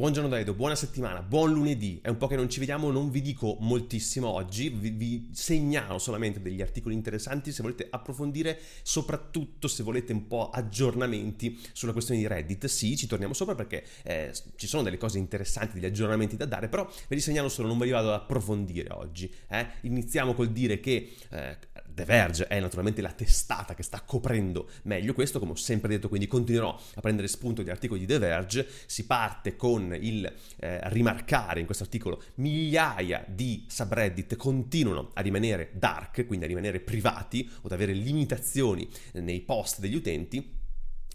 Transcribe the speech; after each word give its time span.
buongiorno 0.00 0.30
Daido, 0.30 0.54
buona 0.54 0.76
settimana, 0.76 1.20
buon 1.20 1.52
lunedì. 1.52 2.00
È 2.02 2.08
un 2.08 2.16
po' 2.16 2.26
che 2.26 2.34
non 2.34 2.48
ci 2.48 2.58
vediamo, 2.58 2.90
non 2.90 3.10
vi 3.10 3.20
dico 3.20 3.58
moltissimo 3.60 4.28
oggi, 4.28 4.70
vi, 4.70 4.88
vi, 4.88 5.28
segnalo 5.30 5.98
solamente 5.98 6.40
degli 6.40 6.62
articoli 6.62 6.94
interessanti 6.94 7.52
se 7.52 7.60
volete 7.60 7.86
approfondire, 7.90 8.58
soprattutto 8.80 9.68
se 9.68 9.82
volete 9.82 10.14
un 10.14 10.26
po' 10.26 10.48
aggiornamenti 10.48 11.60
sulla 11.72 11.92
questione 11.92 12.18
di 12.18 12.26
Reddit. 12.26 12.64
Sì, 12.64 12.96
ci 12.96 13.06
torniamo 13.06 13.34
sopra 13.34 13.54
perché 13.54 13.84
eh, 14.02 14.32
ci 14.56 14.66
sono 14.66 14.82
delle 14.82 14.96
cose 14.96 15.18
interessanti, 15.18 15.74
degli 15.74 15.84
aggiornamenti 15.84 16.34
da 16.34 16.46
dare, 16.46 16.70
però 16.70 16.90
ve 17.06 17.14
li 17.14 17.20
segnalo 17.20 17.50
solo, 17.50 17.68
non 17.68 17.76
ve 17.76 17.84
li 17.84 17.90
vado 17.90 18.08
ad 18.08 18.20
approfondire 18.22 18.94
oggi. 18.94 19.30
Eh. 19.50 19.66
Iniziamo 19.82 20.32
col 20.32 20.48
dire 20.48 20.80
che 20.80 21.12
eh, 21.28 21.58
The 22.00 22.06
Verge 22.06 22.46
è 22.46 22.58
naturalmente 22.58 23.02
la 23.02 23.12
testata 23.12 23.74
che 23.74 23.82
sta 23.82 24.00
coprendo 24.00 24.70
meglio 24.84 25.12
questo, 25.12 25.38
come 25.38 25.52
ho 25.52 25.56
sempre 25.56 25.90
detto, 25.90 26.08
quindi 26.08 26.26
continuerò 26.26 26.74
a 26.94 27.00
prendere 27.02 27.28
spunto 27.28 27.60
dagli 27.60 27.70
articoli 27.70 28.00
di 28.00 28.06
The 28.06 28.18
Verge. 28.18 28.66
Si 28.86 29.04
parte 29.04 29.54
con 29.54 29.94
il 30.00 30.24
eh, 30.56 30.80
rimarcare 30.88 31.60
in 31.60 31.66
questo 31.66 31.84
articolo 31.84 32.22
migliaia 32.36 33.22
di 33.28 33.66
subreddit 33.68 34.36
continuano 34.36 35.10
a 35.12 35.20
rimanere 35.20 35.72
dark, 35.74 36.26
quindi 36.26 36.46
a 36.46 36.48
rimanere 36.48 36.80
privati 36.80 37.46
o 37.56 37.66
ad 37.66 37.72
avere 37.72 37.92
limitazioni 37.92 38.88
nei 39.12 39.40
post 39.40 39.80
degli 39.80 39.94
utenti 39.94 40.58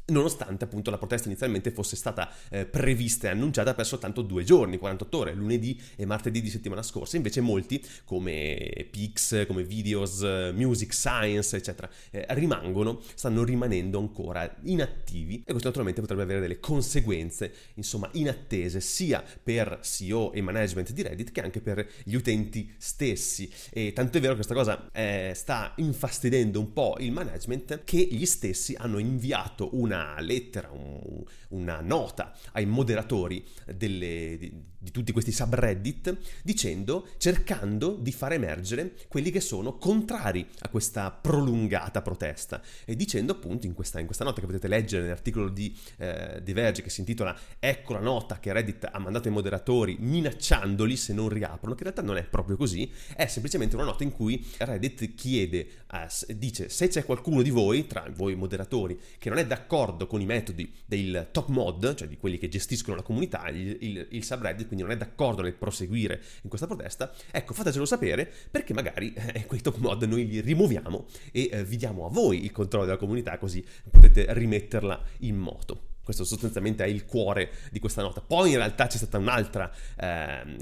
nonostante 0.07 0.65
appunto 0.65 0.91
la 0.91 0.97
protesta 0.97 1.27
inizialmente 1.27 1.71
fosse 1.71 1.95
stata 1.95 2.29
eh, 2.49 2.65
prevista 2.65 3.27
e 3.27 3.31
annunciata 3.31 3.73
per 3.73 3.85
soltanto 3.85 4.21
due 4.21 4.43
giorni, 4.43 4.77
48 4.77 5.17
ore, 5.17 5.33
lunedì 5.33 5.79
e 5.95 6.05
martedì 6.05 6.41
di 6.41 6.49
settimana 6.49 6.83
scorsa, 6.83 7.15
invece 7.15 7.41
molti 7.41 7.83
come 8.03 8.87
Pix, 8.91 9.47
come 9.47 9.63
Videos, 9.63 10.21
Music 10.53 10.93
Science, 10.93 11.55
eccetera, 11.55 11.89
eh, 12.11 12.25
rimangono, 12.29 13.01
stanno 13.15 13.43
rimanendo 13.43 13.97
ancora 13.97 14.55
inattivi 14.63 15.41
e 15.45 15.51
questo 15.51 15.67
naturalmente 15.67 16.01
potrebbe 16.01 16.23
avere 16.23 16.41
delle 16.41 16.59
conseguenze, 16.59 17.53
insomma, 17.75 18.09
inattese 18.13 18.81
sia 18.81 19.23
per 19.41 19.79
CEO 19.81 20.33
e 20.33 20.41
management 20.41 20.91
di 20.91 21.01
Reddit 21.01 21.31
che 21.31 21.41
anche 21.41 21.61
per 21.61 21.87
gli 22.03 22.15
utenti 22.15 22.71
stessi. 22.77 23.51
E 23.71 23.93
tanto 23.93 24.17
è 24.17 24.21
vero 24.21 24.35
che 24.35 24.45
questa 24.45 24.53
cosa 24.53 24.89
eh, 24.91 25.31
sta 25.35 25.73
infastidendo 25.77 26.59
un 26.59 26.73
po' 26.73 26.95
il 26.99 27.11
management 27.11 27.83
che 27.83 27.97
gli 27.97 28.25
stessi 28.25 28.75
hanno 28.77 28.99
inviato 28.99 29.69
una 29.73 29.94
una 29.95 30.19
lettera, 30.19 30.69
un, 30.71 31.23
una 31.49 31.79
nota 31.79 32.33
ai 32.51 32.65
moderatori 32.65 33.45
delle, 33.65 34.37
di, 34.37 34.53
di, 34.77 34.91
tutti 34.91 35.11
questi 35.11 35.31
subreddit 35.31 36.17
dicendo, 36.43 37.07
cercando 37.17 37.95
di 37.95 38.11
far 38.11 38.33
emergere 38.33 38.95
quelli 39.07 39.31
che 39.31 39.39
sono 39.39 39.77
contrari 39.77 40.45
a 40.59 40.69
questa 40.69 41.11
prolungata 41.11 42.01
protesta. 42.01 42.61
E 42.83 42.95
dicendo 42.95 43.31
appunto 43.31 43.65
in 43.65 43.73
questa, 43.73 43.99
in 43.99 44.05
questa 44.05 44.23
nota 44.23 44.41
che 44.41 44.47
potete 44.47 44.67
leggere 44.67 45.03
nell'articolo 45.03 45.49
di 45.49 45.75
eh, 45.97 46.41
The 46.43 46.53
Verge 46.53 46.81
che 46.81 46.89
si 46.89 46.99
intitola 46.99 47.37
Ecco 47.59 47.93
la 47.93 47.99
nota 47.99 48.39
che 48.39 48.51
Reddit 48.51 48.89
ha 48.91 48.99
mandato 48.99 49.27
ai 49.27 49.33
moderatori 49.33 49.97
minacciandoli 49.99 50.95
se 50.95 51.13
non 51.13 51.29
riaprono, 51.29 51.73
che 51.73 51.83
in 51.83 51.91
realtà 51.91 52.01
non 52.01 52.17
è 52.17 52.23
proprio 52.23 52.57
così, 52.57 52.91
è 53.15 53.27
semplicemente 53.27 53.75
una 53.75 53.85
nota 53.85 54.03
in 54.03 54.11
cui 54.11 54.45
Reddit 54.57 55.15
chiede, 55.15 55.67
eh, 55.91 56.35
dice 56.35 56.69
se 56.69 56.87
c'è 56.87 57.05
qualcuno 57.05 57.41
di 57.41 57.49
voi, 57.49 57.87
tra 57.87 58.05
voi 58.13 58.35
moderatori, 58.35 58.99
che 59.17 59.29
non 59.29 59.37
è 59.37 59.45
d'accordo 59.45 59.84
d'accordo 59.85 60.07
con 60.07 60.21
i 60.21 60.25
metodi 60.25 60.73
del 60.85 61.29
top 61.31 61.49
mod, 61.49 61.95
cioè 61.95 62.07
di 62.07 62.17
quelli 62.17 62.37
che 62.37 62.47
gestiscono 62.47 62.95
la 62.95 63.03
comunità, 63.03 63.47
il, 63.49 63.77
il, 63.81 64.07
il 64.11 64.23
subreddit, 64.23 64.67
quindi 64.67 64.83
non 64.83 64.91
è 64.91 64.97
d'accordo 64.97 65.41
nel 65.41 65.53
proseguire 65.53 66.21
in 66.41 66.49
questa 66.49 66.67
protesta, 66.67 67.13
ecco 67.31 67.53
fatecelo 67.53 67.85
sapere 67.85 68.31
perché 68.49 68.73
magari 68.73 69.13
eh, 69.13 69.45
quei 69.45 69.61
top 69.61 69.77
mod 69.77 70.03
noi 70.03 70.27
li 70.27 70.41
rimuoviamo 70.41 71.05
e 71.31 71.49
eh, 71.51 71.63
vi 71.63 71.77
diamo 71.77 72.05
a 72.05 72.09
voi 72.09 72.43
il 72.43 72.51
controllo 72.51 72.85
della 72.85 72.97
comunità 72.97 73.37
così 73.37 73.63
potete 73.89 74.25
rimetterla 74.33 75.01
in 75.19 75.37
moto. 75.37 75.93
Questo 76.05 76.23
sostanzialmente 76.23 76.83
è 76.83 76.87
il 76.87 77.03
cuore 77.05 77.51
di 77.71 77.79
questa 77.79 78.03
nota. 78.03 78.21
Poi 78.21 78.51
in 78.51 78.57
realtà 78.57 78.85
c'è 78.85 78.97
stato 78.97 79.17
ehm, 79.17 79.25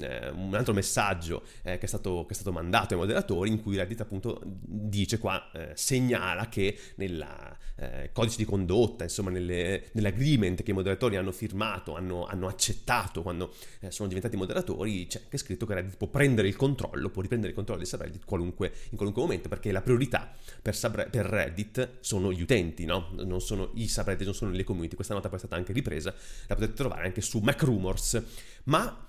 eh, 0.00 0.30
un 0.30 0.54
altro 0.54 0.72
messaggio 0.72 1.42
eh, 1.62 1.76
che, 1.76 1.84
è 1.84 1.86
stato, 1.86 2.24
che, 2.24 2.32
è 2.32 2.34
stato, 2.34 2.50
mandato 2.50 2.94
ai 2.94 3.00
moderatori 3.00 3.50
in 3.50 3.60
cui 3.60 3.76
Reddit 3.76 4.00
appunto 4.00 4.40
dice 4.42 5.18
qua, 5.18 5.50
eh, 5.52 5.72
segnala 5.74 6.48
che 6.48 6.78
nel 6.96 7.24
eh, 7.76 8.10
codice 8.12 8.36
di 8.38 8.44
condotta, 8.44 9.04
insomma 9.04 9.30
nelle, 9.30 9.88
nell'agreement 9.92 10.62
che 10.62 10.70
i 10.70 10.74
moderatori 10.74 11.16
hanno 11.16 11.32
firmato, 11.32 11.94
hanno, 11.94 12.24
hanno 12.24 12.46
accettato 12.46 13.22
quando 13.22 13.52
eh, 13.80 13.90
sono 13.90 14.08
diventati 14.08 14.36
moderatori, 14.36 15.06
c'è 15.06 15.20
anche 15.22 15.38
scritto 15.38 15.66
che 15.66 15.74
Reddit 15.74 15.96
può 15.96 16.06
prendere 16.06 16.48
il 16.48 16.56
controllo, 16.56 17.10
può 17.10 17.20
riprendere 17.20 17.50
il 17.50 17.56
controllo 17.56 17.80
di 17.82 17.86
subreddit 17.86 18.24
qualunque, 18.24 18.72
in 18.90 18.96
qualunque 18.96 19.22
momento 19.22 19.48
perché 19.48 19.72
la 19.72 19.82
priorità 19.82 20.32
per, 20.62 20.74
subreddit, 20.74 21.10
per 21.10 21.26
Reddit 21.26 21.88
sono 22.00 22.32
gli 22.32 22.42
utenti, 22.42 22.84
no? 22.84 23.10
non 23.24 23.40
sono 23.40 23.70
i 23.74 23.88
subreddit, 23.88 24.24
non 24.24 24.34
sono 24.34 24.50
le 24.52 24.64
community. 24.64 24.94
Questa 24.94 25.14
nota 25.14 25.28
poi 25.34 25.36
è 25.36 25.38
stata 25.38 25.56
anche 25.56 25.72
ripresa, 25.72 26.14
la 26.46 26.54
potete 26.54 26.74
trovare 26.74 27.06
anche 27.06 27.20
su 27.20 27.38
MacRumors, 27.40 28.22
ma 28.64 29.03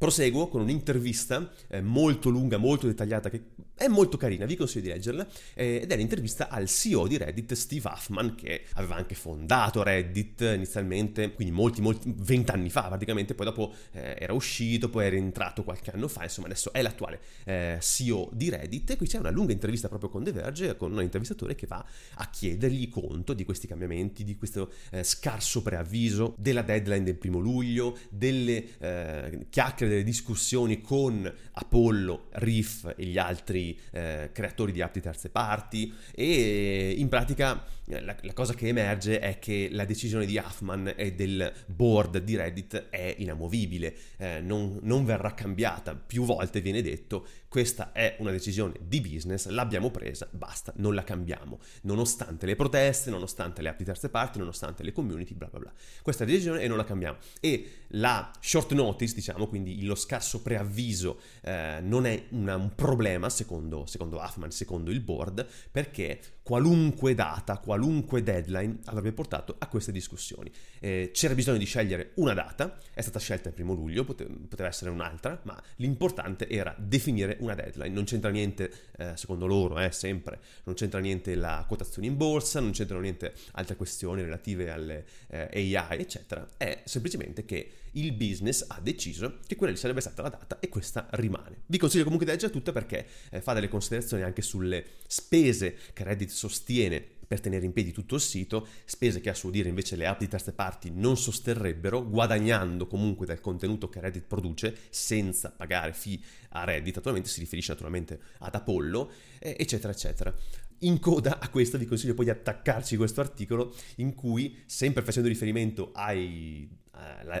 Proseguo 0.00 0.48
con 0.48 0.62
un'intervista 0.62 1.52
eh, 1.68 1.82
molto 1.82 2.30
lunga, 2.30 2.56
molto 2.56 2.86
dettagliata, 2.86 3.28
che 3.28 3.42
è 3.74 3.86
molto 3.86 4.16
carina, 4.16 4.46
vi 4.46 4.56
consiglio 4.56 4.84
di 4.84 4.88
leggerla, 4.92 5.26
eh, 5.52 5.80
ed 5.82 5.92
è 5.92 5.96
l'intervista 5.96 6.48
al 6.48 6.68
CEO 6.68 7.06
di 7.06 7.18
Reddit, 7.18 7.52
Steve 7.52 7.86
Huffman, 7.86 8.34
che 8.34 8.64
aveva 8.74 8.94
anche 8.94 9.14
fondato 9.14 9.82
Reddit 9.82 10.40
inizialmente, 10.54 11.34
quindi 11.34 11.52
molti, 11.52 11.82
molti, 11.82 12.14
vent'anni 12.16 12.70
fa 12.70 12.88
praticamente, 12.88 13.34
poi 13.34 13.44
dopo 13.44 13.74
eh, 13.92 14.16
era 14.18 14.32
uscito, 14.32 14.88
poi 14.88 15.04
è 15.04 15.10
rientrato 15.10 15.64
qualche 15.64 15.90
anno 15.90 16.08
fa, 16.08 16.22
insomma 16.22 16.46
adesso 16.46 16.72
è 16.72 16.80
l'attuale 16.80 17.20
eh, 17.44 17.76
CEO 17.78 18.30
di 18.32 18.48
Reddit, 18.48 18.92
e 18.92 18.96
qui 18.96 19.06
c'è 19.06 19.18
una 19.18 19.30
lunga 19.30 19.52
intervista 19.52 19.88
proprio 19.88 20.08
con 20.08 20.24
The 20.24 20.32
Verge, 20.32 20.76
con 20.78 20.92
un 20.92 21.02
intervistatore 21.02 21.54
che 21.54 21.66
va 21.66 21.84
a 22.14 22.30
chiedergli 22.30 22.88
conto 22.88 23.34
di 23.34 23.44
questi 23.44 23.66
cambiamenti, 23.66 24.24
di 24.24 24.36
questo 24.36 24.72
eh, 24.92 25.04
scarso 25.04 25.60
preavviso, 25.60 26.34
della 26.38 26.62
deadline 26.62 27.04
del 27.04 27.16
primo 27.16 27.38
luglio, 27.38 27.98
delle 28.08 28.64
eh, 28.78 29.46
chiacchiere 29.50 29.89
delle 29.90 30.04
discussioni 30.04 30.80
con 30.80 31.30
Apollo, 31.52 32.28
Riff 32.32 32.92
e 32.96 33.04
gli 33.04 33.18
altri 33.18 33.78
eh, 33.90 34.30
creatori 34.32 34.72
di 34.72 34.80
app 34.80 34.94
di 34.94 35.00
terze 35.00 35.28
parti. 35.28 35.92
E 36.12 36.94
in 36.96 37.08
pratica 37.08 37.64
eh, 37.86 38.00
la, 38.00 38.16
la, 38.20 38.32
cosa 38.32 38.54
che 38.54 38.68
emerge 38.68 39.18
è 39.18 39.38
che 39.38 39.68
la 39.70 39.84
decisione 39.84 40.26
di 40.26 40.36
Huffman 40.36 40.94
e 40.96 41.14
del 41.14 41.52
board 41.66 42.18
di 42.18 42.36
Reddit 42.36 42.88
è 42.88 43.14
inamovibile, 43.18 43.94
eh, 44.18 44.40
non, 44.40 44.78
non 44.82 45.04
verrà 45.04 45.34
cambiata, 45.34 45.94
più 45.94 46.24
volte 46.24 46.60
viene 46.60 46.82
detto 46.82 47.26
questa 47.50 47.90
è 47.90 48.14
una 48.20 48.30
decisione 48.30 48.74
di 48.80 49.00
business, 49.00 49.48
l'abbiamo 49.48 49.90
presa, 49.90 50.28
basta, 50.30 50.72
non 50.76 50.94
la 50.94 51.02
cambiamo, 51.02 51.58
nonostante 51.82 52.46
le 52.46 52.54
proteste, 52.54 53.10
nonostante 53.10 53.60
le 53.60 53.70
app 53.70 53.78
di 53.78 53.84
terze 53.84 54.08
parti, 54.08 54.38
nonostante 54.38 54.84
le 54.84 54.92
community, 54.92 55.34
bla 55.34 55.48
bla 55.48 55.58
bla. 55.58 55.72
Questa 56.00 56.22
è 56.22 56.26
la 56.28 56.32
decisione 56.32 56.60
e 56.62 56.68
non 56.68 56.76
la 56.76 56.84
cambiamo. 56.84 57.18
E 57.40 57.86
la 57.88 58.30
short 58.38 58.70
notice, 58.72 59.16
diciamo, 59.16 59.48
quindi 59.48 59.82
lo 59.82 59.96
scarso 59.96 60.42
preavviso, 60.42 61.18
eh, 61.42 61.80
non 61.82 62.06
è 62.06 62.26
una, 62.30 62.54
un 62.54 62.72
problema 62.76 63.28
secondo, 63.28 63.84
secondo 63.84 64.18
Huffman, 64.18 64.52
secondo 64.52 64.92
il 64.92 65.00
board, 65.00 65.44
perché 65.72 66.20
qualunque 66.42 67.14
data, 67.14 67.58
qualunque 67.58 68.22
deadline 68.22 68.78
avrebbe 68.86 69.12
portato 69.12 69.56
a 69.58 69.66
queste 69.66 69.92
discussioni. 69.92 70.50
Eh, 70.80 71.10
c'era 71.12 71.34
bisogno 71.34 71.58
di 71.58 71.64
scegliere 71.64 72.10
una 72.14 72.34
data, 72.34 72.78
è 72.92 73.00
stata 73.00 73.18
scelta 73.18 73.48
il 73.48 73.54
primo 73.54 73.74
luglio, 73.74 74.04
poteva 74.04 74.68
essere 74.68 74.90
un'altra, 74.90 75.40
ma 75.44 75.60
l'importante 75.76 76.48
era 76.48 76.74
definire 76.78 77.36
una 77.40 77.54
deadline. 77.54 77.94
Non 77.94 78.04
c'entra 78.04 78.30
niente, 78.30 78.72
eh, 78.96 79.16
secondo 79.16 79.46
loro, 79.46 79.78
eh, 79.78 79.92
sempre, 79.92 80.40
non 80.64 80.74
c'entra 80.74 80.98
niente 81.00 81.34
la 81.34 81.64
quotazione 81.66 82.08
in 82.08 82.16
borsa, 82.16 82.60
non 82.60 82.72
c'entrano 82.72 83.02
niente 83.02 83.32
altre 83.52 83.76
questioni 83.76 84.22
relative 84.22 84.70
alle 84.70 85.04
eh, 85.28 85.76
AI, 85.76 86.00
eccetera. 86.00 86.46
È 86.56 86.82
semplicemente 86.84 87.44
che 87.44 87.70
il 87.92 88.12
business 88.12 88.64
ha 88.68 88.80
deciso 88.80 89.38
che 89.46 89.56
quella 89.56 89.72
lì 89.72 89.78
sarebbe 89.78 90.00
stata 90.00 90.22
la 90.22 90.28
data 90.28 90.58
e 90.58 90.68
questa 90.68 91.08
rimane. 91.12 91.62
Vi 91.66 91.78
consiglio 91.78 92.04
comunque 92.04 92.26
di 92.26 92.32
leggere 92.32 92.52
tutta 92.52 92.72
perché 92.72 93.06
eh, 93.30 93.40
fa 93.40 93.52
delle 93.52 93.68
considerazioni 93.68 94.22
anche 94.22 94.42
sulle 94.42 94.84
spese 95.06 95.76
che 95.92 96.04
Reddit 96.04 96.30
sostiene 96.30 97.18
per 97.30 97.38
tenere 97.38 97.64
in 97.64 97.72
piedi 97.72 97.92
tutto 97.92 98.16
il 98.16 98.20
sito, 98.20 98.66
spese 98.84 99.20
che 99.20 99.30
a 99.30 99.34
suo 99.34 99.50
dire 99.50 99.68
invece 99.68 99.94
le 99.94 100.06
app 100.06 100.18
di 100.18 100.26
terze 100.26 100.52
parti 100.52 100.90
non 100.92 101.16
sosterrebbero, 101.16 102.04
guadagnando 102.04 102.88
comunque 102.88 103.24
dal 103.24 103.40
contenuto 103.40 103.88
che 103.88 104.00
Reddit 104.00 104.24
produce 104.26 104.76
senza 104.90 105.52
pagare 105.52 105.92
fee 105.92 106.18
a 106.48 106.64
Reddit, 106.64 106.96
naturalmente 106.96 107.30
si 107.30 107.38
riferisce 107.38 107.70
naturalmente 107.70 108.18
ad 108.38 108.52
Apollo, 108.52 109.12
eh, 109.38 109.54
eccetera, 109.56 109.92
eccetera. 109.92 110.34
In 110.80 110.98
coda 110.98 111.38
a 111.38 111.48
questo 111.50 111.78
vi 111.78 111.84
consiglio 111.84 112.14
poi 112.14 112.24
di 112.24 112.32
attaccarci 112.32 112.96
questo 112.96 113.20
articolo 113.20 113.76
in 113.96 114.16
cui, 114.16 114.62
sempre 114.66 115.04
facendo 115.04 115.28
riferimento 115.28 115.92
ai 115.92 116.68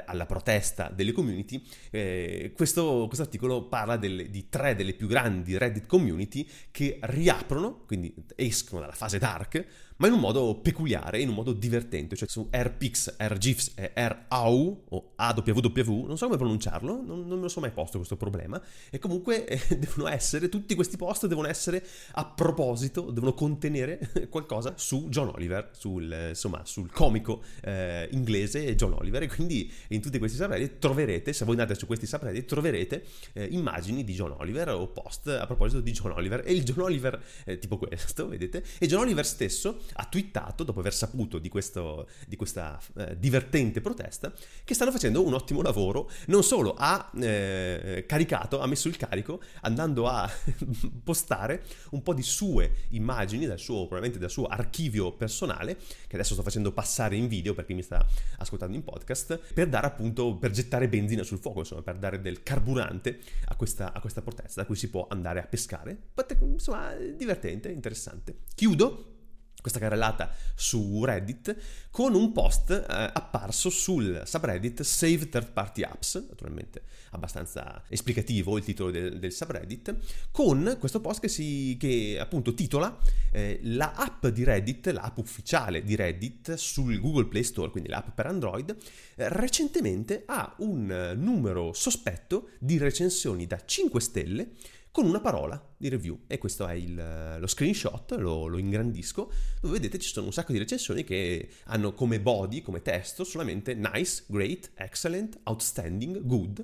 alla 0.06 0.26
protesta 0.26 0.90
delle 0.94 1.12
community, 1.12 1.62
eh, 1.90 2.52
questo, 2.54 3.04
questo, 3.06 3.22
articolo 3.22 3.64
parla 3.64 3.96
delle, 3.96 4.30
di 4.30 4.48
tre 4.48 4.74
delle 4.74 4.94
più 4.94 5.06
grandi 5.06 5.58
Reddit 5.58 5.86
community 5.86 6.46
che 6.70 6.98
riaprono, 7.02 7.84
quindi 7.86 8.14
escono 8.36 8.80
dalla 8.80 8.92
fase 8.92 9.18
dark, 9.18 9.64
ma 10.00 10.06
in 10.06 10.14
un 10.14 10.20
modo 10.20 10.54
peculiare, 10.54 11.20
in 11.20 11.28
un 11.28 11.34
modo 11.34 11.52
divertente, 11.52 12.16
cioè 12.16 12.26
su 12.26 12.48
AirPix, 12.50 13.16
AirGIFs 13.18 13.72
e 13.76 13.90
AirAU 13.94 14.84
o 14.88 15.12
AWW, 15.14 16.06
non 16.06 16.16
so 16.16 16.24
come 16.24 16.38
pronunciarlo, 16.38 17.02
non, 17.02 17.26
non 17.26 17.36
me 17.36 17.42
lo 17.42 17.48
so 17.48 17.60
mai 17.60 17.70
posto 17.70 17.98
questo 17.98 18.16
problema, 18.16 18.60
e 18.88 18.98
comunque 18.98 19.44
eh, 19.46 19.60
devono 19.76 20.08
essere, 20.08 20.48
tutti 20.48 20.74
questi 20.74 20.96
post 20.96 21.26
devono 21.26 21.48
essere 21.48 21.84
a 22.12 22.24
proposito, 22.24 23.10
devono 23.10 23.34
contenere 23.34 24.10
qualcosa 24.30 24.72
su 24.78 25.08
John 25.10 25.32
Oliver, 25.34 25.68
sul, 25.72 26.28
insomma, 26.30 26.64
sul 26.64 26.90
comico 26.90 27.42
eh, 27.62 28.08
inglese 28.12 28.74
John 28.76 28.94
Oliver, 28.94 29.24
e 29.24 29.28
quindi 29.28 29.70
in 29.88 30.00
tutti 30.00 30.18
questi 30.18 30.38
subreddit 30.38 30.78
troverete, 30.78 31.34
se 31.34 31.44
voi 31.44 31.58
andate 31.58 31.78
su 31.78 31.84
questi 31.84 32.06
subreddit, 32.06 32.46
troverete 32.46 33.04
eh, 33.34 33.48
immagini 33.50 34.02
di 34.02 34.14
John 34.14 34.34
Oliver 34.38 34.70
o 34.70 34.88
post 34.88 35.28
a 35.28 35.44
proposito 35.44 35.82
di 35.82 35.92
John 35.92 36.12
Oliver, 36.12 36.42
e 36.46 36.54
il 36.54 36.62
John 36.62 36.84
Oliver, 36.84 37.22
eh, 37.44 37.58
tipo 37.58 37.76
questo, 37.76 38.28
vedete, 38.28 38.64
e 38.78 38.86
John 38.86 39.00
Oliver 39.00 39.26
stesso 39.26 39.88
ha 39.94 40.04
twittato, 40.04 40.64
dopo 40.64 40.80
aver 40.80 40.94
saputo 40.94 41.38
di, 41.38 41.48
questo, 41.48 42.08
di 42.26 42.36
questa 42.36 42.80
eh, 42.96 43.18
divertente 43.18 43.80
protesta, 43.80 44.32
che 44.64 44.74
stanno 44.74 44.90
facendo 44.90 45.24
un 45.24 45.34
ottimo 45.34 45.62
lavoro. 45.62 46.10
Non 46.26 46.42
solo 46.42 46.74
ha 46.76 47.10
eh, 47.20 48.04
caricato, 48.06 48.60
ha 48.60 48.66
messo 48.66 48.88
il 48.88 48.96
carico, 48.96 49.40
andando 49.62 50.08
a 50.08 50.30
postare 51.02 51.62
un 51.90 52.02
po' 52.02 52.14
di 52.14 52.22
sue 52.22 52.86
immagini, 52.90 53.46
dal 53.46 53.58
suo, 53.58 53.86
probabilmente 53.86 54.18
dal 54.18 54.30
suo 54.30 54.46
archivio 54.46 55.12
personale, 55.12 55.76
che 56.06 56.16
adesso 56.16 56.34
sto 56.34 56.42
facendo 56.42 56.72
passare 56.72 57.16
in 57.16 57.28
video 57.28 57.54
per 57.54 57.64
chi 57.64 57.74
mi 57.74 57.82
sta 57.82 58.04
ascoltando 58.38 58.76
in 58.76 58.84
podcast, 58.84 59.38
per 59.52 59.68
dare 59.68 59.86
appunto, 59.86 60.36
per 60.36 60.50
gettare 60.50 60.88
benzina 60.88 61.22
sul 61.22 61.38
fuoco, 61.38 61.60
insomma, 61.60 61.82
per 61.82 61.96
dare 61.96 62.20
del 62.20 62.42
carburante 62.42 63.20
a 63.46 63.56
questa, 63.56 63.92
a 63.92 64.00
questa 64.00 64.22
protesta, 64.22 64.60
da 64.60 64.66
cui 64.66 64.76
si 64.76 64.88
può 64.88 65.06
andare 65.10 65.40
a 65.40 65.46
pescare. 65.46 66.08
Insomma, 66.40 66.94
divertente, 66.94 67.70
interessante. 67.70 68.40
Chiudo 68.54 69.18
questa 69.60 69.78
carrellata 69.78 70.32
su 70.54 71.04
Reddit 71.04 71.56
con 71.90 72.14
un 72.14 72.32
post 72.32 72.70
eh, 72.70 72.84
apparso 72.86 73.70
sul 73.70 74.22
subreddit 74.24 74.82
Save 74.82 75.28
Third 75.28 75.52
Party 75.52 75.82
Apps, 75.82 76.24
naturalmente 76.28 76.82
abbastanza 77.10 77.82
esplicativo 77.88 78.56
il 78.56 78.64
titolo 78.64 78.90
del, 78.90 79.18
del 79.18 79.32
subreddit, 79.32 79.96
con 80.30 80.76
questo 80.78 81.00
post 81.00 81.20
che, 81.20 81.28
si, 81.28 81.76
che 81.78 82.18
appunto 82.20 82.54
titola 82.54 82.96
eh, 83.32 83.58
la 83.64 83.92
app 83.94 84.26
di 84.26 84.44
Reddit, 84.44 84.86
l'app 84.88 85.18
ufficiale 85.18 85.82
di 85.82 85.96
Reddit 85.96 86.54
sul 86.54 87.00
Google 87.00 87.26
Play 87.26 87.42
Store, 87.42 87.70
quindi 87.70 87.88
l'app 87.88 88.10
per 88.14 88.26
Android, 88.26 88.70
eh, 89.16 89.28
recentemente 89.28 90.22
ha 90.26 90.54
un 90.58 91.14
numero 91.16 91.72
sospetto 91.72 92.50
di 92.58 92.78
recensioni 92.78 93.46
da 93.46 93.60
5 93.64 94.00
stelle 94.00 94.50
con 94.92 95.06
una 95.06 95.20
parola 95.20 95.69
di 95.80 95.88
review. 95.88 96.20
E 96.26 96.36
questo 96.36 96.66
è 96.66 96.74
il, 96.74 97.36
lo 97.38 97.46
screenshot, 97.46 98.12
lo, 98.18 98.46
lo, 98.46 98.58
ingrandisco, 98.58 99.32
dove 99.62 99.74
vedete 99.74 99.98
ci 99.98 100.12
sono 100.12 100.26
un 100.26 100.32
sacco 100.32 100.52
di 100.52 100.58
recensioni 100.58 101.04
che 101.04 101.48
hanno 101.64 101.94
come 101.94 102.20
body, 102.20 102.60
come 102.60 102.82
testo 102.82 103.24
solamente 103.24 103.72
nice, 103.72 104.24
great, 104.26 104.72
excellent, 104.74 105.40
outstanding, 105.44 106.20
good. 106.20 106.62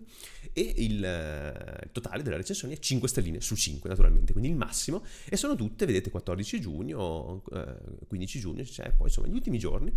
E 0.52 0.74
il, 0.76 0.96
il 0.96 1.88
totale 1.92 2.22
della 2.22 2.36
recensione 2.36 2.74
è 2.74 2.78
5 2.78 3.08
stelline 3.08 3.40
su 3.40 3.56
5 3.56 3.88
naturalmente, 3.88 4.32
quindi 4.32 4.50
il 4.50 4.56
massimo. 4.56 5.02
E 5.26 5.36
sono 5.38 5.56
tutte, 5.56 5.86
vedete 5.86 6.10
14 6.10 6.60
giugno, 6.60 7.42
eh, 7.52 7.74
15 8.06 8.38
giugno, 8.38 8.64
cioè 8.64 8.92
poi 8.92 9.06
insomma 9.06 9.28
gli 9.28 9.34
ultimi 9.34 9.58
giorni. 9.58 9.90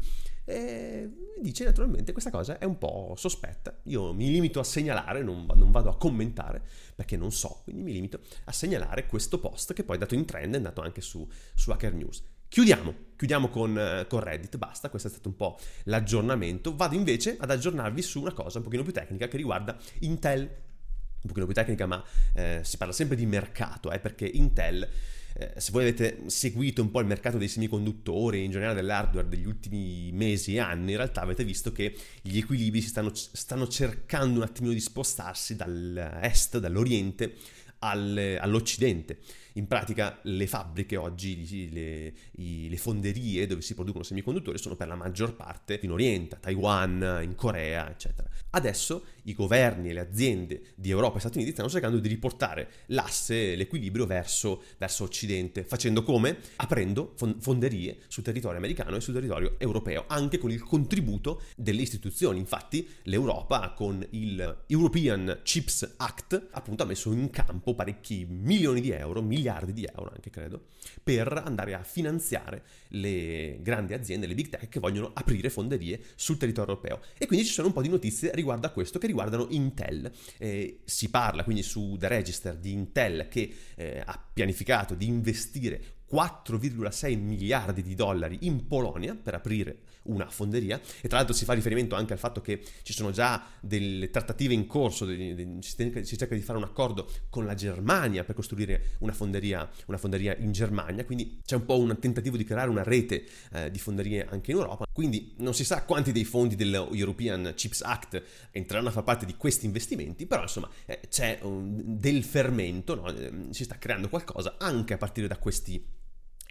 E 0.46 1.10
dice 1.42 1.66
naturalmente 1.66 2.12
questa 2.14 2.32
cosa 2.32 2.58
è 2.58 2.66
un 2.66 2.78
po' 2.78 3.14
sospetta, 3.18 3.82
io 3.84 4.14
mi 4.14 4.32
limito 4.32 4.60
a 4.60 4.64
segnalare, 4.64 5.22
non, 5.22 5.46
non 5.56 5.72
vado 5.72 5.90
a 5.90 5.98
commentare 5.98 6.64
perché 6.96 7.18
non 7.18 7.32
so, 7.32 7.62
quindi 7.64 7.84
mi 7.84 7.92
limito 7.92 8.22
a 8.46 8.52
segnalare 8.52 9.06
questo 9.10 9.40
post 9.40 9.74
che 9.74 9.84
poi 9.84 9.98
è 9.98 10.00
dato 10.00 10.16
in 10.16 10.26
trend, 10.26 10.54
è 10.54 10.58
andato 10.58 10.82
anche 10.82 11.02
su, 11.02 11.28
su 11.54 11.72
Hacker 11.72 11.94
News. 11.94 12.24
Chiudiamo, 12.48 12.94
chiudiamo 13.16 13.50
con, 13.50 13.78
eh, 13.78 14.06
con, 14.08 14.22
Reddit, 14.22 14.58
basta, 14.58 14.90
questo 14.90 15.08
è 15.08 15.12
stato 15.12 15.28
un 15.28 15.36
po' 15.36 15.60
l'aggiornamento. 15.84 16.76
Vado 16.76 16.96
invece 16.96 17.36
ad 17.40 17.52
aggiornarvi 17.52 18.02
su 18.02 18.22
una 18.22 18.34
cosa 18.34 18.58
un 18.58 18.64
pochino 18.64 18.84
più 18.84 18.94
tecnica 18.94 19.28
che 19.28 19.38
riguarda 19.38 19.78
Intel. 20.00 20.42
Un 20.42 21.28
pochino 21.28 21.46
più 21.46 21.54
tecnica, 21.54 21.86
ma 21.86 22.04
eh, 22.34 22.62
si 22.64 22.78
parla 22.78 22.94
sempre 22.94 23.18
di 23.18 23.26
mercato, 23.26 23.92
eh, 23.92 24.00
perché 24.00 24.26
Intel 24.26 24.88
eh, 25.34 25.54
se 25.58 25.72
voi 25.72 25.84
avete 25.84 26.24
seguito 26.26 26.82
un 26.82 26.92
po' 26.92 27.00
il 27.00 27.06
mercato 27.06 27.38
dei 27.38 27.48
semiconduttori, 27.48 28.44
in 28.44 28.52
generale 28.52 28.76
dell'hardware 28.76 29.28
degli 29.28 29.46
ultimi 29.46 30.12
mesi 30.12 30.56
e 30.56 30.60
anni, 30.60 30.92
in 30.92 30.98
realtà 30.98 31.22
avete 31.22 31.44
visto 31.44 31.72
che 31.72 31.96
gli 32.22 32.38
equilibri 32.38 32.82
si 32.82 32.90
stanno, 32.90 33.12
stanno 33.14 33.68
cercando 33.68 34.40
un 34.40 34.46
attimino 34.46 34.74
di 34.74 34.80
spostarsi 34.80 35.56
dall'est, 35.56 36.58
dall'oriente 36.58 37.24
al, 37.26 37.69
all'Occidente. 37.80 39.20
In 39.54 39.68
pratica 39.68 40.20
le 40.24 40.48
fabbriche 40.48 40.96
oggi, 40.96 41.70
le, 41.72 42.14
le, 42.32 42.78
fonderie 42.78 43.48
dove 43.48 43.62
si 43.62 43.74
producono 43.74 44.04
semiconduttori 44.04 44.58
sono 44.58 44.76
per 44.76 44.88
la 44.88 44.96
maggior 44.96 45.36
parte 45.36 45.80
in 45.82 45.92
Oriente, 45.92 46.36
a 46.36 46.38
Taiwan, 46.40 47.20
in 47.24 47.36
Corea, 47.36 47.90
eccetera. 47.90 48.30
Adesso 48.52 49.04
i 49.24 49.34
governi 49.34 49.90
e 49.90 49.94
le 49.94 50.00
aziende 50.00 50.62
di 50.76 50.90
Europa 50.90 51.18
e 51.18 51.20
Stati 51.20 51.38
Uniti 51.38 51.54
stanno 51.54 51.70
cercando 51.70 52.00
di 52.00 52.08
riportare 52.08 52.70
l'asse, 52.88 53.56
l'equilibrio 53.56 54.06
verso, 54.06 54.64
verso 54.78 55.04
Occidente. 55.04 55.64
Facendo 55.64 56.04
come? 56.04 56.38
Aprendo 56.58 57.16
fonderie 57.40 58.00
sul 58.08 58.24
territorio 58.24 58.58
americano 58.58 58.96
e 58.96 59.02
sul 59.02 59.14
territorio 59.14 59.56
europeo, 59.60 60.06
anche 60.08 60.38
con 60.38 60.52
il 60.52 60.62
contributo 60.62 61.42
delle 61.56 61.82
istituzioni. 61.82 62.40
Infatti 62.40 62.88
l'Europa 63.04 63.74
con 63.76 64.06
il 64.12 64.64
European 64.68 65.42
Chips 65.44 65.96
Act 65.98 66.50
appunto 66.52 66.84
ha 66.84 66.86
messo 66.86 67.12
in 67.12 67.30
campo 67.30 67.76
parecchi 67.76 68.26
milioni 68.30 68.82
di 68.82 68.92
euro, 68.92 69.22
miliardi 69.22 69.48
di 69.72 69.86
euro 69.86 70.12
anche 70.14 70.30
credo, 70.30 70.68
per 71.04 71.42
andare 71.46 71.74
a 71.74 71.84
finanziare 71.84 72.64
le 72.90 73.60
grandi 73.62 73.94
aziende, 73.94 74.28
le 74.28 74.36
big 74.36 74.50
tech 74.50 74.70
che 74.70 74.80
vogliono 74.80 75.12
aprire 75.14 75.50
fonderie 75.50 76.02
sul 76.16 76.38
territorio 76.38 76.74
europeo. 76.74 77.02
E 77.18 77.26
quindi 77.26 77.46
ci 77.46 77.54
sono 77.54 77.68
un 77.68 77.74
po' 77.74 77.82
di 77.82 77.90
notizie 77.90 78.32
riguardo 78.34 78.68
a 78.68 78.72
questo 78.72 79.00
che 79.00 79.08
riguardano 79.08 79.48
Intel. 79.50 80.12
Eh, 80.38 80.80
si 80.86 81.10
parla 81.10 81.44
quindi 81.44 81.64
su 81.64 81.96
The 81.98 82.08
Register 82.08 82.56
di 82.56 82.72
Intel 82.72 83.28
che 83.30 83.54
eh, 83.76 84.02
ha 84.06 84.30
pianificato 84.34 84.96
di 84.96 85.08
investire 85.08 85.98
4,6 86.12 87.20
miliardi 87.20 87.82
di 87.82 87.96
dollari 87.96 88.40
in 88.42 88.68
Polonia 88.68 89.16
per 89.16 89.36
aprire 89.36 89.80
una 90.04 90.28
fonderia. 90.30 90.80
E 91.02 91.08
tra 91.08 91.18
l'altro 91.18 91.36
si 91.36 91.46
fa 91.46 91.54
riferimento 91.54 91.96
anche 91.96 92.14
al 92.14 92.20
fatto 92.20 92.42
che 92.42 92.64
ci 92.84 92.94
sono 92.94 93.12
già 93.12 93.46
delle 93.60 94.10
trattative 94.10 94.54
in 94.54 94.68
corso, 94.68 95.06
si 95.06 96.18
cerca 96.18 96.36
di 96.36 96.42
fare 96.42 96.58
un 96.58 96.64
accordo 96.64 97.10
con 97.30 97.46
la 97.46 97.54
Germania 97.54 98.24
per 98.24 98.36
costruire 98.36 98.96
una 99.00 99.14
fonderia, 99.14 99.70
una 99.88 99.98
fonderia 99.98 100.36
in 100.38 100.52
Germania, 100.52 101.06
quindi 101.06 101.42
c'è 101.46 101.56
un 101.56 101.66
po' 101.66 101.78
un 101.78 101.98
tentativo 102.00 102.38
di 102.38 102.44
creare 102.44 102.70
una 102.70 102.84
rete 102.84 103.26
eh, 103.54 103.72
di 103.72 103.80
fonderie 103.80 104.26
anche 104.30 104.52
in 104.52 104.58
Europa, 104.58 104.86
quindi 104.92 105.34
non 105.38 105.54
si 105.54 105.64
sa 105.64 105.84
quanti 105.84 106.12
dei 106.12 106.26
fondi 106.26 106.56
dell'European 106.56 107.54
Chips 107.56 107.82
Act 107.82 108.22
entreranno 108.52 108.90
a 108.90 108.92
far 108.92 109.04
parte 109.04 109.26
di 109.26 109.36
questi 109.36 109.66
investimenti, 109.66 110.26
però 110.26 110.42
insomma 110.42 110.70
eh, 110.86 111.02
c'è 111.10 111.40
un, 111.44 111.82
del 112.00 112.24
fermento, 112.24 112.96
no? 112.96 113.08
eh, 113.10 113.32
si 113.52 113.64
sta 113.64 113.78
creando 113.78 114.10
qualcosa 114.10 114.56
anche 114.58 114.94
a 114.94 114.98
partire 114.98 115.28
da 115.28 115.38
questi 115.38 115.98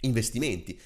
investimenti. 0.01 0.79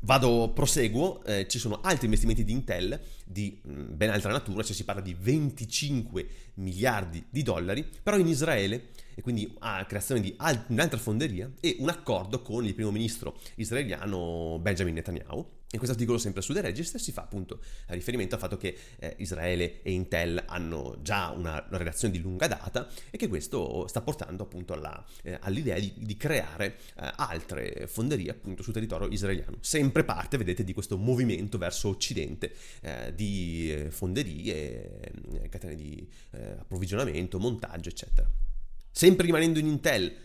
Vado, 0.00 0.52
proseguo, 0.52 1.24
eh, 1.24 1.48
ci 1.48 1.58
sono 1.58 1.80
altri 1.80 2.04
investimenti 2.04 2.44
di 2.44 2.52
Intel 2.52 3.00
di 3.24 3.60
mh, 3.62 3.72
mm, 3.72 3.84
ben 3.96 4.10
altra 4.10 4.30
natura, 4.30 4.62
cioè 4.62 4.74
si 4.74 4.84
parla 4.84 5.00
di 5.00 5.16
25 5.18 6.26
miliardi 6.54 7.24
di 7.28 7.42
dollari, 7.42 7.84
però 8.02 8.18
in 8.18 8.28
Israele, 8.28 8.90
e 9.14 9.22
quindi 9.22 9.52
a 9.60 9.84
creazione 9.86 10.20
di 10.20 10.34
alt- 10.36 10.68
un'altra 10.68 10.98
fonderia 10.98 11.50
e 11.60 11.76
un 11.80 11.88
accordo 11.88 12.42
con 12.42 12.64
il 12.64 12.74
primo 12.74 12.90
ministro 12.90 13.38
israeliano 13.56 14.58
Benjamin 14.60 14.94
Netanyahu. 14.94 15.55
In 15.72 15.78
questo 15.78 15.96
articolo, 15.96 16.16
sempre 16.18 16.42
su 16.42 16.52
The 16.52 16.60
Register, 16.60 17.00
si 17.00 17.10
fa 17.10 17.22
appunto 17.22 17.60
riferimento 17.88 18.36
al 18.36 18.40
fatto 18.40 18.56
che 18.56 18.76
eh, 19.00 19.16
Israele 19.18 19.82
e 19.82 19.90
Intel 19.90 20.44
hanno 20.46 20.98
già 21.02 21.30
una, 21.30 21.64
una, 21.68 21.76
relazione 21.76 22.14
di 22.14 22.20
lunga 22.20 22.46
data 22.46 22.88
e 23.10 23.18
che 23.18 23.26
questo 23.26 23.84
sta 23.88 24.00
portando 24.00 24.44
appunto 24.44 24.74
alla, 24.74 25.04
eh, 25.22 25.36
all'idea 25.40 25.76
di, 25.76 25.92
di 25.96 26.16
creare 26.16 26.76
eh, 26.96 27.12
altre 27.16 27.88
fonderie 27.88 28.30
appunto 28.30 28.62
sul 28.62 28.72
territorio 28.72 29.08
israeliano. 29.08 29.56
Sempre 29.60 30.04
parte, 30.04 30.36
vedete, 30.36 30.62
di 30.62 30.72
questo 30.72 30.96
movimento 30.96 31.58
verso 31.58 31.88
occidente 31.88 32.54
eh, 32.82 33.12
di 33.12 33.72
eh, 33.72 33.90
fonderie, 33.90 35.00
eh, 35.42 35.48
catene 35.48 35.74
di 35.74 36.08
approvvigionamento, 36.30 37.40
montaggio, 37.40 37.88
eccetera. 37.88 38.28
Sempre 38.90 39.26
rimanendo 39.26 39.58
in 39.58 39.66
Intel, 39.66 40.16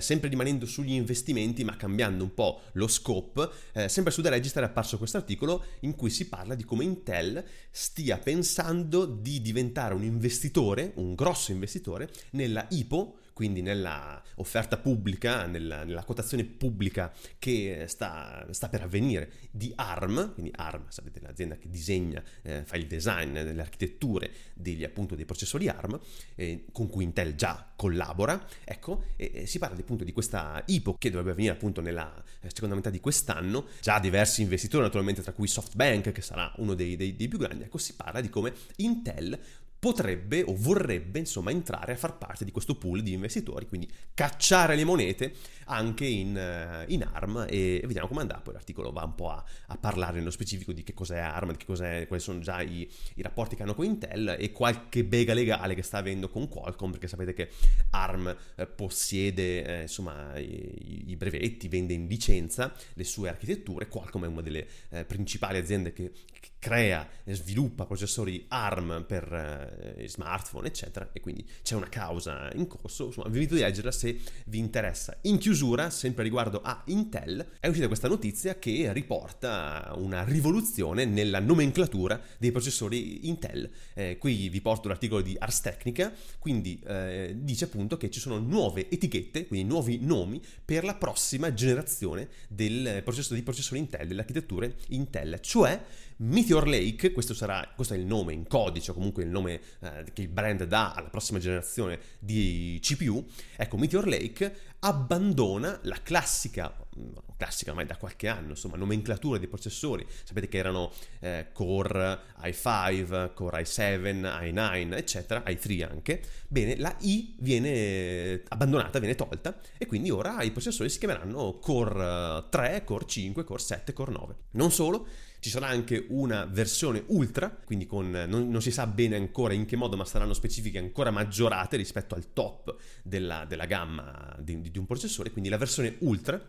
sempre 0.00 0.28
rimanendo 0.28 0.66
sugli 0.66 0.92
investimenti 0.92 1.64
ma 1.64 1.76
cambiando 1.76 2.22
un 2.22 2.34
po' 2.34 2.60
lo 2.72 2.86
scope, 2.86 3.48
eh, 3.72 3.88
sempre 3.88 4.12
su 4.12 4.22
The 4.22 4.30
Register 4.30 4.62
è 4.62 4.66
apparso 4.66 4.98
questo 4.98 5.16
articolo 5.16 5.64
in 5.80 5.94
cui 5.94 6.10
si 6.10 6.28
parla 6.28 6.54
di 6.54 6.64
come 6.64 6.84
Intel 6.84 7.44
stia 7.70 8.18
pensando 8.18 9.06
di 9.06 9.40
diventare 9.40 9.94
un 9.94 10.02
investitore, 10.02 10.92
un 10.96 11.14
grosso 11.14 11.52
investitore, 11.52 12.10
nella 12.30 12.66
IPO, 12.68 13.16
quindi 13.34 13.60
nella 13.60 14.22
offerta 14.36 14.78
pubblica, 14.78 15.46
nella, 15.46 15.84
nella 15.84 16.04
quotazione 16.04 16.44
pubblica 16.44 17.12
che 17.38 17.84
sta, 17.88 18.46
sta, 18.50 18.68
per 18.68 18.82
avvenire 18.82 19.30
di 19.50 19.72
ARM, 19.74 20.32
quindi 20.32 20.52
ARM, 20.54 20.84
sapete 20.88 21.20
l'azienda 21.20 21.56
che 21.56 21.68
disegna, 21.68 22.22
eh, 22.42 22.62
fa 22.64 22.76
il 22.76 22.86
design 22.86 23.32
delle 23.32 23.60
architetture 23.60 24.30
degli, 24.54 24.84
appunto, 24.84 25.14
dei 25.16 25.24
processori 25.24 25.68
ARM, 25.68 26.00
eh, 26.36 26.64
con 26.72 26.88
cui 26.88 27.04
Intel 27.04 27.34
già 27.34 27.72
collabora, 27.76 28.46
ecco, 28.64 29.04
e, 29.16 29.46
si 29.46 29.58
parla 29.58 29.78
appunto 29.78 30.04
di 30.04 30.12
questa 30.12 30.62
IPO 30.64 30.96
che 30.96 31.10
dovrebbe 31.10 31.32
avvenire 31.32 31.54
appunto 31.54 31.80
nella 31.80 32.22
eh, 32.40 32.48
seconda 32.52 32.76
metà 32.76 32.88
di 32.88 33.00
quest'anno, 33.00 33.66
già 33.80 33.98
diversi 33.98 34.42
investitori 34.42 34.84
naturalmente 34.84 35.22
tra 35.22 35.32
cui 35.32 35.48
SoftBank 35.48 36.12
che 36.12 36.22
sarà 36.22 36.52
uno 36.58 36.74
dei, 36.74 36.94
dei, 36.94 37.16
dei 37.16 37.26
più 37.26 37.38
grandi, 37.38 37.64
ecco 37.64 37.78
si 37.78 37.94
parla 37.94 38.20
di 38.20 38.30
come 38.30 38.54
Intel 38.76 39.38
potrebbe 39.84 40.42
o 40.42 40.54
vorrebbe 40.56 41.18
insomma 41.18 41.50
entrare 41.50 41.92
a 41.92 41.96
far 41.96 42.16
parte 42.16 42.46
di 42.46 42.50
questo 42.50 42.74
pool 42.76 43.02
di 43.02 43.12
investitori, 43.12 43.66
quindi 43.66 43.86
cacciare 44.14 44.76
le 44.76 44.84
monete 44.84 45.34
anche 45.66 46.06
in, 46.06 46.34
uh, 46.34 46.90
in 46.90 47.02
ARM 47.02 47.44
e, 47.46 47.82
vediamo 47.84 48.08
come 48.08 48.22
andrà. 48.22 48.38
Poi 48.38 48.54
l'articolo 48.54 48.92
va 48.92 49.04
un 49.04 49.14
po' 49.14 49.28
a, 49.28 49.44
a, 49.66 49.76
parlare 49.76 50.16
nello 50.16 50.30
specifico 50.30 50.72
di 50.72 50.82
che 50.82 50.94
cos'è 50.94 51.18
ARM, 51.18 51.50
di 51.50 51.58
che 51.58 51.66
cos'è, 51.66 52.06
quali 52.06 52.22
sono 52.22 52.38
già 52.38 52.62
i, 52.62 52.90
i, 53.16 53.20
rapporti 53.20 53.56
che 53.56 53.62
hanno 53.62 53.74
con 53.74 53.84
Intel 53.84 54.36
e 54.38 54.52
qualche 54.52 55.04
bega 55.04 55.34
legale 55.34 55.74
che 55.74 55.82
sta 55.82 55.98
avendo 55.98 56.30
con 56.30 56.48
Qualcomm, 56.48 56.92
perché 56.92 57.06
sapete 57.06 57.34
che 57.34 57.50
ARM 57.90 58.34
eh, 58.56 58.66
possiede 58.66 59.64
eh, 59.64 59.82
insomma 59.82 60.34
i, 60.38 61.10
i, 61.10 61.16
brevetti, 61.16 61.68
vende 61.68 61.92
in 61.92 62.06
licenza 62.06 62.72
le 62.94 63.04
sue 63.04 63.28
architetture, 63.28 63.88
Qualcomm 63.88 64.24
è 64.24 64.28
una 64.28 64.40
delle 64.40 64.66
eh, 64.88 65.04
principali 65.04 65.58
aziende 65.58 65.92
che, 65.92 66.10
che 66.40 66.52
crea 66.58 67.06
e 67.24 67.34
sviluppa 67.34 67.84
processori 67.84 68.46
ARM 68.48 69.04
per 69.06 69.73
eh, 69.80 70.08
smartphone, 70.08 70.66
eccetera, 70.66 71.10
e 71.12 71.20
quindi 71.20 71.46
c'è 71.62 71.74
una 71.74 71.88
causa 71.88 72.50
in 72.54 72.66
corso. 72.66 73.06
Insomma, 73.06 73.28
vi 73.28 73.40
invito 73.40 73.54
a 73.54 73.66
leggerla 73.66 73.92
se 73.92 74.18
vi 74.46 74.58
interessa. 74.58 75.16
In 75.22 75.38
chiusura, 75.38 75.90
sempre 75.90 76.22
riguardo 76.22 76.60
a 76.62 76.82
Intel, 76.86 77.46
è 77.60 77.68
uscita 77.68 77.86
questa 77.86 78.08
notizia 78.08 78.58
che 78.58 78.92
riporta 78.92 79.92
una 79.96 80.24
rivoluzione 80.24 81.04
nella 81.04 81.40
nomenclatura 81.40 82.20
dei 82.38 82.50
processori 82.52 83.28
Intel. 83.28 83.70
Eh, 83.94 84.18
qui 84.18 84.48
vi 84.48 84.60
porto 84.60 84.88
l'articolo 84.88 85.22
di 85.22 85.36
Ars 85.38 85.60
Technica, 85.60 86.12
quindi 86.38 86.80
eh, 86.86 87.34
dice 87.38 87.64
appunto 87.64 87.96
che 87.96 88.10
ci 88.10 88.20
sono 88.20 88.38
nuove 88.38 88.90
etichette, 88.90 89.46
quindi 89.46 89.68
nuovi 89.68 89.98
nomi 90.00 90.42
per 90.64 90.84
la 90.84 90.94
prossima 90.94 91.52
generazione 91.52 92.28
del 92.48 93.02
processo, 93.04 93.34
dei 93.34 93.42
processori 93.42 93.80
Intel, 93.80 94.06
delle 94.06 94.20
architetture 94.20 94.74
Intel, 94.88 95.40
cioè 95.40 95.82
Meteor 96.16 96.68
Lake, 96.68 97.12
questo, 97.12 97.34
sarà, 97.34 97.72
questo 97.74 97.94
è 97.94 97.96
il 97.96 98.06
nome 98.06 98.32
in 98.32 98.46
codice, 98.46 98.92
o 98.92 98.94
comunque 98.94 99.22
il 99.22 99.30
nome 99.30 99.60
eh, 99.80 100.04
che 100.12 100.22
il 100.22 100.28
brand 100.28 100.64
dà 100.64 100.92
alla 100.92 101.08
prossima 101.08 101.38
generazione 101.38 101.98
di 102.18 102.78
CPU, 102.80 103.26
ecco 103.56 103.76
Meteor 103.76 104.06
Lake 104.06 104.72
abbandona 104.84 105.78
la 105.84 105.98
classica, 106.02 106.72
mm, 106.98 107.12
classica 107.36 107.70
ormai 107.70 107.86
da 107.86 107.96
qualche 107.96 108.28
anno, 108.28 108.50
insomma, 108.50 108.76
nomenclatura 108.76 109.38
dei 109.38 109.48
processori. 109.48 110.06
Sapete 110.22 110.46
che 110.46 110.58
erano 110.58 110.92
eh, 111.20 111.48
Core 111.52 112.18
i5, 112.42 113.32
Core 113.32 113.62
i7, 113.62 114.52
i9, 114.52 114.94
eccetera, 114.94 115.42
i3 115.46 115.88
anche. 115.90 116.22
Bene, 116.48 116.76
la 116.76 116.94
i 117.00 117.34
viene 117.38 118.42
abbandonata, 118.48 118.98
viene 118.98 119.14
tolta 119.14 119.58
e 119.78 119.86
quindi 119.86 120.10
ora 120.10 120.42
i 120.42 120.50
processori 120.50 120.90
si 120.90 120.98
chiameranno 120.98 121.58
Core 121.58 122.44
3, 122.50 122.84
Core 122.84 123.06
5, 123.06 123.44
Core 123.44 123.62
7, 123.62 123.92
Core 123.94 124.12
9. 124.12 124.34
Non 124.52 124.70
solo, 124.70 125.06
ci 125.44 125.50
sarà 125.50 125.66
anche 125.66 126.06
una 126.08 126.46
versione 126.46 127.04
ultra, 127.08 127.50
quindi 127.50 127.84
con, 127.84 128.08
non, 128.10 128.48
non, 128.48 128.62
si 128.62 128.70
sa 128.70 128.86
bene 128.86 129.14
ancora 129.14 129.52
in 129.52 129.66
che 129.66 129.76
modo, 129.76 129.94
ma 129.94 130.06
saranno 130.06 130.32
specifiche 130.32 130.78
ancora 130.78 131.10
maggiorate 131.10 131.76
rispetto 131.76 132.14
al 132.14 132.32
top 132.32 132.74
della, 133.02 133.44
della 133.44 133.66
gamma 133.66 134.34
di, 134.38 134.58
di 134.70 134.78
un 134.78 134.86
processore, 134.86 135.32
quindi 135.32 135.50
la 135.50 135.58
versione 135.58 135.96
ultra 135.98 136.40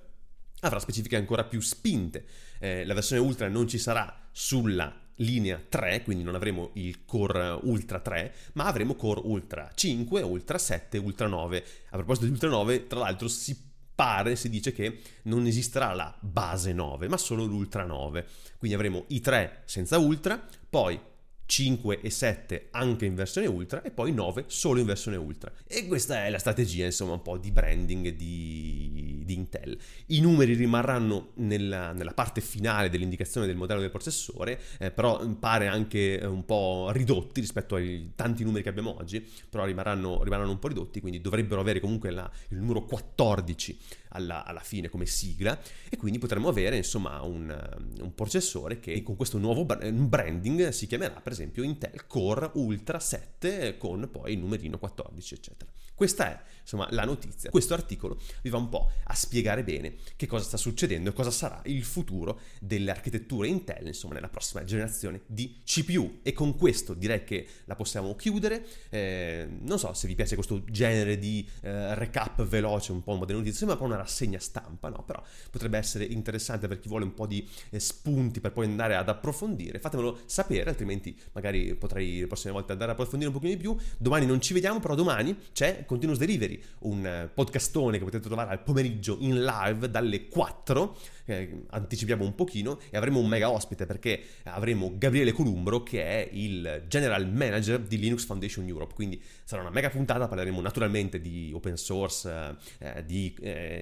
avrà 0.62 0.80
specifiche 0.80 1.18
ancora 1.18 1.44
più 1.44 1.60
spinte. 1.60 2.25
Eh, 2.58 2.86
la 2.86 2.94
versione 2.94 3.22
ultra 3.22 3.50
non 3.50 3.68
ci 3.68 3.80
sarà 3.80 4.30
sulla 4.32 4.98
linea 5.16 5.62
3, 5.68 6.04
quindi 6.04 6.24
non 6.24 6.36
avremo 6.36 6.70
il 6.75 7.04
Core 7.04 7.60
Ultra 7.64 8.00
3, 8.00 8.34
ma 8.54 8.64
avremo 8.64 8.96
Core 8.96 9.20
Ultra 9.25 9.70
5, 9.75 10.22
Ultra 10.22 10.58
7, 10.58 10.98
Ultra 11.00 11.28
9. 11.28 11.66
A 11.90 11.98
proposito 11.98 12.28
di 12.28 12.32
Ultra 12.32 12.48
9, 12.48 12.88
tra 12.88 13.00
l'altro 13.00 13.28
si 13.28 13.74
pare, 13.96 14.36
si 14.36 14.50
dice 14.50 14.74
che 14.74 15.00
non 15.24 15.46
esisterà 15.46 15.94
la 15.94 16.16
base 16.20 16.74
9, 16.74 17.08
ma 17.08 17.18
solo 17.18 17.46
l'Ultra 17.46 17.86
9. 17.86 18.28
Quindi 18.58 18.75
avremo 18.75 19.06
i 19.08 19.22
3 19.22 19.64
senza 19.66 19.98
Ultra, 19.98 20.46
poi 20.70 21.00
5 21.46 22.02
e 22.02 22.10
7 22.10 22.68
anche 22.72 23.06
in 23.06 23.16
versione 23.16 23.48
ultra 23.48 23.82
e 23.82 23.92
poi 23.92 24.12
9 24.12 24.46
solo 24.48 24.80
in 24.80 24.86
versione 24.86 25.18
ultra. 25.18 25.52
E 25.68 25.88
questa 25.88 26.25
è 26.25 26.30
la 26.30 26.40
strategia, 26.40 26.86
insomma, 26.86 27.14
un 27.14 27.22
po' 27.22 27.38
di 27.38 27.52
branding 27.52 28.10
di, 28.10 29.22
di 29.24 29.34
Intel. 29.34 29.78
I 30.08 30.22
numeri 30.22 30.54
rimarranno 30.54 31.32
nella, 31.36 31.92
nella, 31.92 32.14
parte 32.14 32.42
finale 32.42 32.90
dell'indicazione 32.90 33.46
del 33.46 33.56
modello 33.56 33.82
del 33.82 33.92
processore, 33.92 34.60
eh, 34.80 34.92
però 34.92 35.25
pare 35.36 35.68
anche 35.68 36.20
un 36.24 36.46
po' 36.46 36.90
ridotti 36.92 37.42
rispetto 37.42 37.75
ai 37.75 38.12
tanti 38.16 38.44
numeri 38.44 38.64
che 38.64 38.70
abbiamo 38.70 38.96
oggi, 38.98 39.25
però 39.50 39.66
rimarranno, 39.66 40.24
rimarranno 40.24 40.52
un 40.52 40.60
po' 40.60 40.68
ridotti, 40.68 41.00
quindi 41.00 41.22
dovrebbero 41.22 41.62
avere 41.62 41.80
comunque 41.80 42.12
la, 42.12 42.30
il 42.50 42.58
numero 42.58 42.84
14 42.86 43.78
alla, 44.16 44.46
alla, 44.46 44.62
fine 44.62 44.90
come 44.90 45.06
sigla 45.06 45.60
e 45.90 45.98
quindi 45.98 46.18
potremmo 46.18 46.48
avere 46.48 46.78
insomma 46.78 47.22
un, 47.22 47.56
un 48.00 48.14
processore 48.16 48.80
che 48.80 49.04
con 49.04 49.16
questo 49.16 49.38
nuovo 49.38 49.66
branding 49.66 50.70
si 50.70 50.88
chiamerà 50.88 51.20
per 51.22 51.34
esempio 51.34 51.64
Intel 51.64 52.08
Core 52.08 52.52
Ultra 52.54 53.00
7 53.00 53.78
con 53.78 54.10
poi 54.12 54.34
il 54.34 54.40
numerino 54.40 54.80
14 54.80 55.34
eccetera. 55.34 55.72
Questa 55.96 56.30
è 56.30 56.44
insomma 56.62 56.88
la 56.92 57.06
notizia. 57.06 57.50
Questo 57.50 57.74
articolo 57.74 58.20
vi 58.42 58.50
va 58.50 58.58
un 58.58 58.68
po' 58.68 58.92
a 59.06 59.14
spiegare 59.14 59.64
bene 59.64 59.96
che 60.18 60.28
cosa 60.28 60.44
sta 60.44 60.58
succedendo 60.58 61.10
e 61.10 61.14
cosa 61.14 61.32
sarà 61.32 61.62
il 61.66 61.84
futuro 61.84 62.42
delle 62.60 62.92
architetture 62.92 63.48
Intel, 63.48 63.88
insomma, 63.88 64.16
nella 64.16 64.28
prossima 64.28 64.64
generazione 64.66 65.22
di 65.26 65.62
CPU. 65.64 66.20
E 66.22 66.34
con 66.34 66.58
questo 66.58 66.94
direi 66.94 67.24
che 67.24 67.48
la 67.66 67.76
possiamo 67.76 68.14
chiudere. 68.16 68.66
Eh, 68.90 69.48
non 69.62 69.80
so 69.80 69.94
se 69.94 70.08
vi 70.08 70.16
piace 70.16 70.36
questo 70.36 70.64
genere 70.66 71.18
di 71.18 71.48
eh, 71.62 71.96
recap 71.96 72.44
veloce, 72.44 72.92
un 72.92 73.02
po' 73.02 73.14
un 73.14 73.20
po' 73.20 73.26
delle 73.26 73.38
notizie, 73.38 73.60
sembra 73.60 73.78
un 73.78 73.82
po' 73.84 73.94
una 73.94 74.05
rassegna 74.06 74.40
stampa, 74.40 74.90
no? 74.90 75.04
Però 75.04 75.22
potrebbe 75.52 75.78
essere 75.78 76.06
interessante 76.06 76.68
per 76.68 76.80
chi 76.80 76.88
vuole 76.88 77.04
un 77.04 77.14
po' 77.14 77.26
di 77.26 77.48
eh, 77.70 77.80
spunti 77.80 78.40
per 78.40 78.52
poi 78.52 78.66
andare 78.66 78.96
ad 78.96 79.10
approfondire. 79.10 79.80
Fatemelo 79.80 80.20
sapere, 80.26 80.70
altrimenti 80.70 81.16
magari 81.34 81.76
potrei 81.76 82.20
le 82.22 82.28
prossime 82.28 82.54
volte 82.54 82.72
andare 82.72 82.92
ad 82.92 82.98
approfondire 82.98 83.30
un 83.30 83.36
pochino 83.36 83.56
di 83.56 83.62
più. 83.62 83.76
Domani 83.98 84.26
non 84.26 84.40
ci 84.40 84.54
vediamo, 84.54 84.80
però 84.80 84.96
domani 84.96 85.36
c'è 85.52 85.86
Continuous 85.86 86.20
Delivery, 86.20 86.62
un 86.80 87.06
eh, 87.06 87.30
podcastone 87.34 87.98
che 87.98 88.04
potete 88.04 88.26
trovare 88.26 88.52
al 88.52 88.62
pomeriggio 88.62 89.18
in 89.20 89.44
live 89.44 89.90
dalle 89.90 90.28
4, 90.28 90.98
eh, 91.26 91.64
anticipiamo 91.70 92.24
un 92.24 92.36
pochino, 92.36 92.80
e 92.90 92.98
avremo 92.98 93.20
un 93.20 93.28
mega 93.28 93.50
ospite 93.50 93.86
perché 93.86 94.22
avremo 94.44 94.94
Gabriele 94.98 95.32
Columbro 95.32 95.84
che 95.84 96.04
è 96.04 96.30
il 96.32 96.84
General 96.88 97.28
Manager 97.28 97.80
di 97.80 97.98
Linux 97.98 98.26
Foundation 98.26 98.68
Europe, 98.68 98.94
quindi 98.94 99.22
sarà 99.44 99.62
una 99.62 99.72
mega 99.72 99.90
puntata, 99.90 100.28
parleremo 100.28 100.62
naturalmente 100.62 101.20
di 101.20 101.52
open 101.54 101.78
source, 101.78 102.56
eh, 102.80 103.04
di 103.06 103.34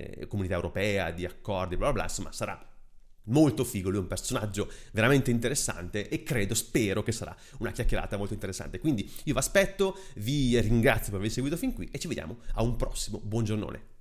eh, 0.10 0.28
comunità 0.28 0.56
europea, 0.56 1.12
di 1.12 1.26
accordi, 1.26 1.76
bla 1.76 1.88
bla 1.88 1.94
bla, 1.94 2.04
insomma 2.04 2.32
sarà 2.32 2.68
molto 3.28 3.64
figo, 3.64 3.90
lui 3.90 4.00
è 4.00 4.02
un 4.02 4.08
personaggio 4.08 4.70
veramente 4.92 5.32
interessante 5.32 6.10
e 6.10 6.24
credo, 6.24 6.54
spero 6.54 7.04
che 7.04 7.12
sarà 7.12 7.36
una 7.60 7.72
chiacchierata 7.72 8.18
molto 8.18 8.34
interessante. 8.34 8.80
Quindi 8.80 9.04
io 9.24 9.34
vi 9.34 9.40
aspetto, 9.40 9.98
vi 10.16 10.60
ringrazio 10.60 11.12
per 11.12 11.20
aver 11.20 11.32
seguito 11.32 11.58
fin 11.58 11.74
qui 11.74 11.88
e 11.92 12.00
ci 12.00 12.08
vediamo 12.08 12.40
a 12.54 12.64
un 12.64 12.76
prossimo 12.76 13.20
buongiornone. 13.20 13.93